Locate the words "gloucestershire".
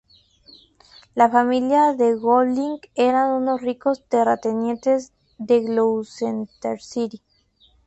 5.61-7.21